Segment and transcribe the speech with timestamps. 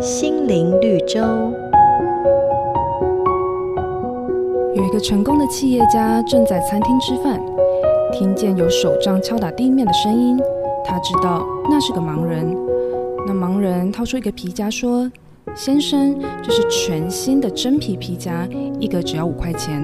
[0.00, 1.20] 心灵绿洲。
[4.74, 7.40] 有一个成功的企业家正在餐厅吃饭，
[8.12, 10.38] 听见有手杖敲打地面的声音，
[10.84, 12.56] 他知道那是个盲人。
[13.26, 15.10] 那盲人掏出一个皮夹说
[15.54, 18.46] ：“先生，这是全新的真皮皮夹，
[18.78, 19.82] 一个只要五块钱。”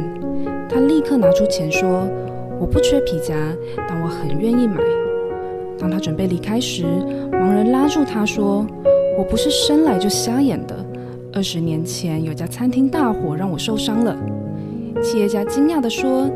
[0.68, 2.06] 他立刻拿出钱说。
[2.60, 3.34] 我不缺皮夹，
[3.88, 4.82] 但我很愿意买。
[5.80, 6.84] 当他准备离开时，
[7.32, 8.66] 盲人拉住他说
[9.16, 10.76] ：“我不是生来就瞎眼的。
[11.32, 14.14] 二十年前有家餐厅大火让我受伤了。”
[15.02, 16.30] 企业家惊讶地说：“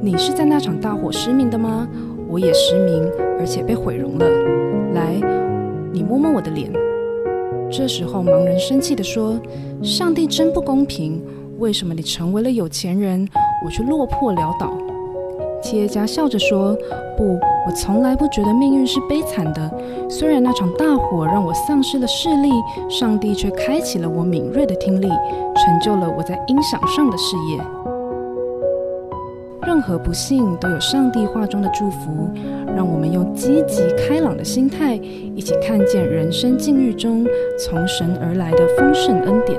[0.00, 1.88] 你是在那场大火失明的吗？
[2.28, 4.26] 我也失明，而且被毁容了。
[4.94, 5.20] 来，
[5.92, 6.70] 你摸摸我的脸。”
[7.72, 9.40] 这时候，盲人生气地说
[9.82, 11.20] ：“上帝真不公平！
[11.58, 13.28] 为什么你成为了有钱人，
[13.64, 14.72] 我却落魄潦倒？”
[15.64, 16.76] 企业家笑着说
[17.16, 19.70] ：“不，我从来不觉得命运是悲惨的。
[20.10, 22.50] 虽然那场大火让我丧失了视力，
[22.90, 27.58] 上帝却开启了我敏锐的听力，成就了我在音响上的事业。
[29.66, 32.28] 任何不幸都有上帝话中的祝福，
[32.76, 34.96] 让我们用积极开朗的心态，
[35.34, 37.26] 一起看见人生境遇中
[37.58, 39.58] 从神而来的丰盛恩典。”